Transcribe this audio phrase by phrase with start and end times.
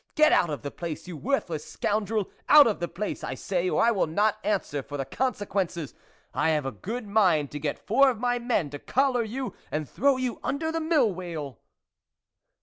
[0.15, 2.31] Get out of the place, you worthless scoundrel!
[2.49, 3.69] out of the place, I say!
[3.69, 5.93] or I will not answer for the conse quences;
[6.33, 9.87] I have a good mind to get four of my men to collar you and
[9.87, 11.59] throw you under the Mill wheel."